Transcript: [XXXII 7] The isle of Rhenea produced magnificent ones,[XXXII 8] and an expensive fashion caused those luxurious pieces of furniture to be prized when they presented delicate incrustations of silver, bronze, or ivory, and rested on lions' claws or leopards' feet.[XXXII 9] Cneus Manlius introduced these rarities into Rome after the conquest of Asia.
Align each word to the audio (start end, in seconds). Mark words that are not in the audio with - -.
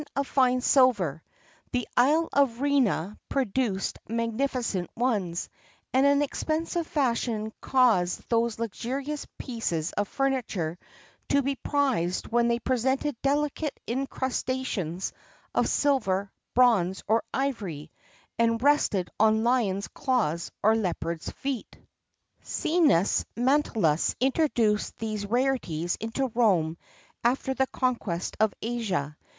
[XXXII 0.17 0.59
7] 0.63 1.21
The 1.73 1.87
isle 1.95 2.27
of 2.33 2.59
Rhenea 2.59 3.19
produced 3.29 3.99
magnificent 4.09 4.89
ones,[XXXII 4.97 5.53
8] 5.93 5.97
and 5.99 6.05
an 6.07 6.21
expensive 6.23 6.87
fashion 6.87 7.53
caused 7.61 8.27
those 8.27 8.57
luxurious 8.57 9.27
pieces 9.37 9.91
of 9.91 10.07
furniture 10.07 10.79
to 11.29 11.43
be 11.43 11.53
prized 11.55 12.29
when 12.29 12.47
they 12.47 12.57
presented 12.57 13.15
delicate 13.21 13.79
incrustations 13.85 15.13
of 15.53 15.67
silver, 15.69 16.31
bronze, 16.55 17.03
or 17.07 17.23
ivory, 17.31 17.91
and 18.39 18.63
rested 18.63 19.07
on 19.19 19.43
lions' 19.43 19.87
claws 19.87 20.49
or 20.63 20.75
leopards' 20.75 21.29
feet.[XXXII 21.29 22.79
9] 22.87 22.89
Cneus 22.89 23.25
Manlius 23.35 24.15
introduced 24.19 24.97
these 24.97 25.27
rarities 25.27 25.95
into 25.99 26.31
Rome 26.33 26.75
after 27.23 27.53
the 27.53 27.67
conquest 27.67 28.35
of 28.39 28.55
Asia. 28.63 29.15